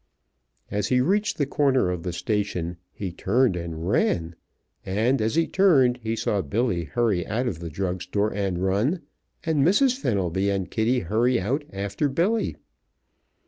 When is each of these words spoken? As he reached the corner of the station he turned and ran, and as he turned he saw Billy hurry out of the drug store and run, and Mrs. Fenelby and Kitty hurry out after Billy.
As 0.71 0.87
he 0.87 0.99
reached 0.99 1.37
the 1.37 1.45
corner 1.45 1.91
of 1.91 2.01
the 2.01 2.11
station 2.11 2.77
he 2.91 3.11
turned 3.11 3.55
and 3.55 3.87
ran, 3.87 4.33
and 4.83 5.21
as 5.21 5.35
he 5.35 5.45
turned 5.45 5.97
he 6.01 6.15
saw 6.15 6.41
Billy 6.41 6.85
hurry 6.85 7.23
out 7.27 7.45
of 7.47 7.59
the 7.59 7.69
drug 7.69 8.01
store 8.01 8.33
and 8.33 8.63
run, 8.65 9.01
and 9.43 9.63
Mrs. 9.63 9.95
Fenelby 9.99 10.49
and 10.49 10.71
Kitty 10.71 11.01
hurry 11.01 11.39
out 11.39 11.63
after 11.71 12.09
Billy. 12.09 12.55